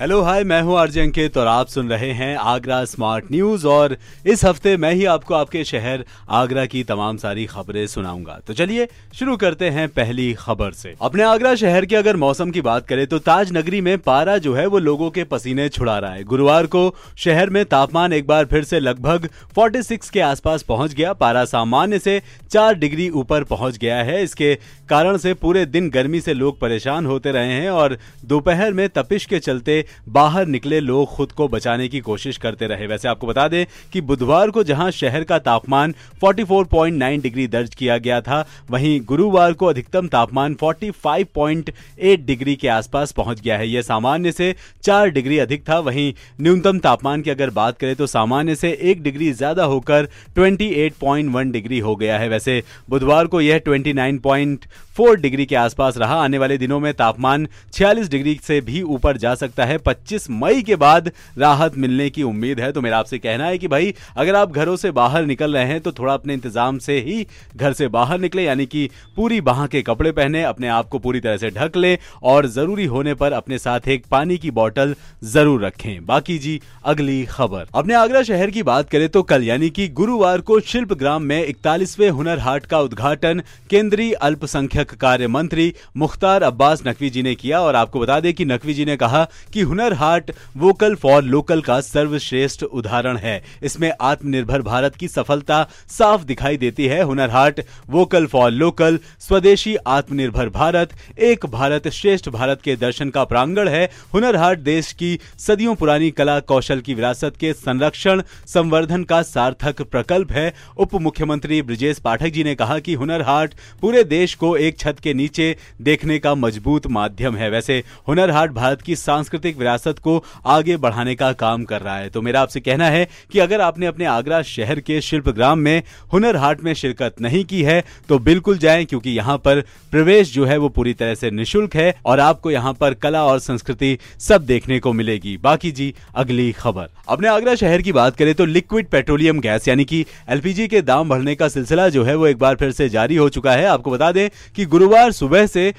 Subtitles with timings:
[0.00, 3.96] hello hi मैं हूँ RJ अंकित और आप सुन रहे हैं आगरा स्मार्ट न्यूज़ और
[4.26, 8.88] इस हफ़्ते मैं ही आपको आपके शहर आगरा की तमाम सारी खबरें सुनाऊँगा। तो चलिए
[9.14, 13.06] शुरू करते हैं पहली खबर से। अपने आगरा शहर के अगर मौसम की बात करें
[13.06, 16.66] तो ताज नगरी में पारा जो है वो लोगों के पसीने छुड़ा रहा है। गुरुवार
[16.66, 21.44] को शहर में तापमान एक बार फिर से लगभग 46 के आसपास पहुँच गया। पारा
[21.44, 22.20] सामान्य से
[22.50, 24.54] चार डिग्री ऊपर पहुँच गया है। इसके
[24.88, 29.24] कारण से पूरे दिन गर्मी से लोग परेशान होते रहे हैं और दोपहर में तपिश
[29.26, 33.46] के चलते बाहर निकले लोग खुद को बचाने की कोशिश करते रहे। वैसे आपको बता
[33.48, 39.00] दें कि बुधवार को जहाँ शहर का तापमान 44.9 डिग्री दर्ज किया गया था, वहीं
[39.04, 45.08] गुरुवार को अधिकतम तापमान 45.8 डिग्री के आसपास पहुँच गया है। यह सामान्य से चार
[45.10, 49.32] डिग्री अधिक था। वहीं न्यूनतम तापमान की अगर बात करें तो सामान्य से एक डिग्री
[49.32, 55.98] ज़्यादा होकर 28.1 डिग्री हो गया है। वैसे बुधवार को यह 29.4 डिग्री के आसपास
[55.98, 60.26] रहा। आने वाले दिनों में तापमान 46 डिग्री से भी ऊपर जा सकता है। 25
[60.32, 63.94] मई के बाद राहत मिलने की उम्मीद है। तो मेरा आपसे कहना है कि भाई,
[64.16, 67.26] अगर आप घरों से बाहर निकल रहे हैं तो थोड़ा अपने इंतज़ाम से ही
[67.56, 71.20] घर से बाहर निकले, यानी कि पूरी बाह के कपड़े पहने, अपने आप को पूरी
[71.20, 74.94] तरह से ढक ले और ज़रूरी होने पर अपने साथ एक पानी की बोतल
[75.26, 79.70] ज़रूर रखें। बाकी जी, अगली खबर। अपने आगरा शहर की बात करें तो कल, यानी
[79.70, 85.72] कि गुरुवार को शिल्प ग्राम में इकतालीसवें हुनर हाट का उद्घाटन केंद्रीय अल्पसंख्यक कार्य मंत्री
[85.96, 89.24] मुख्तार अब्बास नकवी जी ने किया और आपको बता दें कि नकवी जी ने कहा
[89.52, 95.66] कि Hunar Haat vocal for local का सर्वश्रेष्ठ उदाहरण है। इसमें आत्मनिर्भर भारत की सफलता
[95.88, 97.60] साफ़ दिखाई देती है। Hunar Haat,
[97.90, 103.84] vocal for local, स्वदेशी आत्मनिर्भर भारत, एक भारत श्रेष्ठ भारत के दर्शन का प्रांगण है।
[104.14, 109.82] हुनर हाट देश की सदियों पुरानी कला कौशल की विरासत के संरक्षण, संवर्धन का सार्थक
[109.82, 114.56] प्रकल्प है। उप मुख्यमंत्री ब्रिजेश पाठक जी ने कहा कि हुनर हाट पूरे देश को
[114.56, 119.53] एक छत के नीचे देखने का मज़बूत माध्यम है। वैसे हुनर हाट भारत की सांस्कृतिक
[119.54, 123.38] विरासत को आगे बढ़ाने का काम कर रहा है। तो मेरा आपसे कहना है कि
[123.38, 125.82] अगर आपने अपने आगरा शहर के शिल्प ग्राम में
[126.12, 129.60] हुनर हाट में शिरकत नहीं की है तो बिल्कुल जाएँ, क्योंकि यहाँ पर
[129.92, 133.38] प्रवेश जो है वो पूरी तरह से निशुल्क है और आपको यहाँ पर कला और
[133.40, 138.34] संस्कृति सब देखने को मिलेगी। बाकी जी, अगली खबर। अपने आगरा शहर की बात करें
[138.34, 142.26] तो लिक्विड पेट्रोलियम गैस, यानी कि एलपीजी के दाम बढ़ने का सिलसिला जो है वो
[142.26, 145.72] एक बार फिर से जारी हो चुका है। आपको बता दें कि गुरुवार सुबह से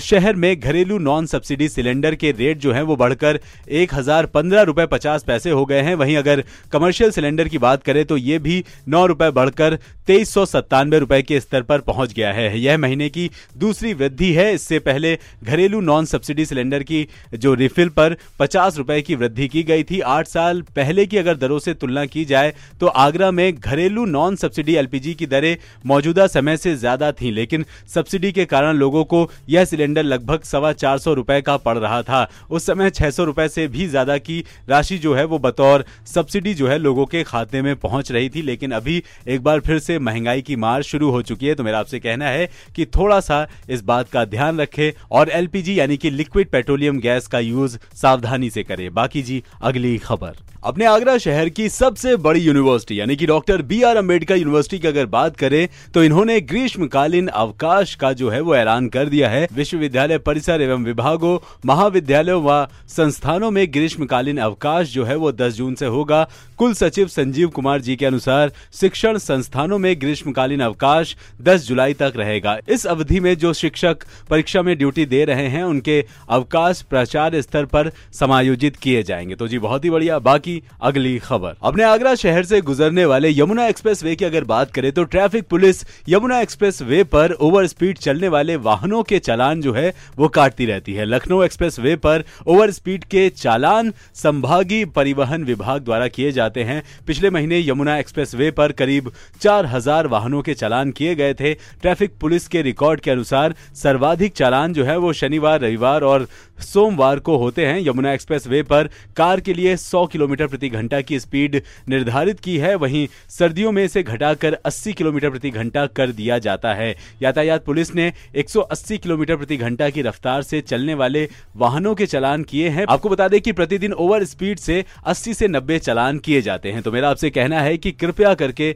[0.00, 4.62] शहर में घरेलू नॉन सब्सिडी सिलेंडर के रेट जो है वो बढ़कर एक हज़ार पंद्रह
[4.62, 6.42] रुपए पचास पैसे हो गए हैं। वहीं अगर
[6.72, 11.20] कमर्शियल सिलेंडर की बात करें तो ये भी नौ रुपए बढ़कर तेईस सौ सत्तानवे रुपए
[11.22, 15.80] के स्तर पर पहुँच गया है। यह महीने की दूसरी वृद्धि है। इससे पहले घरेलू
[15.82, 20.26] नॉन सब्सिडी सिलेंडर की जो रिफिल पर पचास रुपए की वृद्धि की गई थी, आठ
[20.28, 24.74] साल पहले की अगर दरों से तुलना की जाए तो आगरा में घरेलू नॉन सब्सिडी
[24.76, 25.56] एलपीजी की दरें
[25.86, 30.72] मौजूदा समय से ज़्यादा थी, लेकिन सब्सिडी के कारण लोगों को यह सिलेंडर लगभग सवा
[30.74, 34.16] चार सौ रुपए का पड़ रहा था। उस समय छह सौ रुपए से भी ज़्यादा
[34.18, 38.28] की राशि जो है वो बतौर सब्सिडी जो है लोगों के खाते में पहुँच रही
[38.28, 41.64] थी, लेकिन अभी एक बार फिर से महँगाई की मार शुरू हो चुकी है। तो
[41.64, 45.96] मेरा आपसे कहना है कि थोड़ा सा इस बात का ध्यान रखें और एलपीजी यानी
[45.96, 51.18] कि लिक्विड पेट्रोलियम गैस का यूज़ सावधानी से करें। बाकी जी, अगली खबर। अपने आगरा
[51.18, 55.36] शहर की सबसे बड़ी यूनिवर्सिटी यानी कि doctor B R Ambedkar university की अगर बात
[55.36, 60.62] करें तो इन्होंने ग्रीष्मकालीन अवकाश का जो है वो ऐलान कर दिया है। विश्वविद्यालय परिसर
[60.62, 66.28] एवं विभागों, महाविद्यालयों व संस्थानों में ग्रीष्मकालीन अवकाश जो है वो 10 जून से होगा।
[66.58, 72.12] कुल सचिव संजीव कुमार जी के अनुसार, शिक्षण संस्थानों में ग्रीष्मकालीन अवकाश 10 जुलाई तक
[72.16, 73.96] रहेगा। इस अवधि में जो शिक्षक
[74.30, 79.48] परीक्षा में ड्यूटी दे रहे हैं, उनके अवकाश प्रचार स्तर पर समायोजित किए जाएँगे। तो
[79.48, 80.47] जी, बहुत ही बढ़िया। बाकी
[80.80, 84.90] अगली खबर। अपने आगरा शहर से गुजरने वाले यमुना एक्सप्रेस वे की अगर बात करें
[84.92, 89.72] तो traffic police Yamuna expressway पर ओवर स्पीड चलने वाले वाहनों के चालान जो
[89.72, 95.44] है, वो काटती रहती है। लखनऊ एक्सप्रेस वे पर ओवर स्पीड के चालान संभागीय परिवहन
[95.44, 99.10] विभाग द्वारा किए जाते हैं। पिछले महीने यमुना एक्सप्रेस वे पर करीब
[99.40, 104.34] चार हज़ार वाहनों के चालान किए गए थे। ट्रैफ़िक पुलिस के रिकॉर्ड के अनुसार सर्वाधिक
[104.34, 106.26] चालान जो है, वो शनिवार, रविवार और
[106.62, 111.00] सोमवार को होते हैं। यमुना एक्सप्रेस वे पर कार के लिए 100 किलोमीटर प्रति घंटा
[111.00, 116.12] की स्पीड निर्धारित की है। वहीं सर्दियों में इसे घटाकर 80 किलोमीटर प्रति घंटा कर
[116.12, 121.28] दिया जाता है। यातायात पुलिस ने 180 किलोमीटर प्रति घंटा की रफ्तार से चलने वाले
[121.56, 125.48] वाहनों के चालान किए हैं। आपको बता दें कि प्रतिदिन ओवर स्पीड से 80 से
[125.48, 128.70] 90 चालान किए जाते हैं। तो मेरा आपसे कहना है कि कृपया करके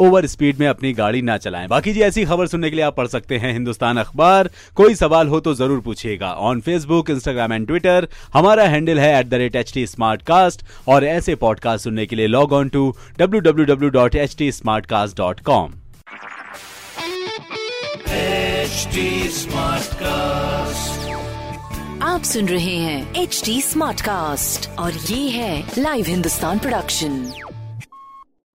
[0.00, 2.96] ओवर स्पीड में अपनी गाड़ी ना चलाएँ। बाकी जी, ऐसी खबर सुनने के लिए आप
[2.96, 7.66] पढ़ सकते हैं हिंदुस्तान अखबार। कोई सवाल हो तो ज़रूर पूछिएगा। On Facebook Instagram and
[7.66, 9.26] Twitter हमारा हैंडल है एट
[10.88, 14.36] और और ऐसे पॉडकास्ट सुनने के लिए log on to W W W dot H
[14.38, 15.72] T smart cast dot com
[22.02, 27.24] आप सुन रहे हैं एच टी स्मार्ट कास्ट और ये है लाइव हिंदुस्तान प्रोडक्शन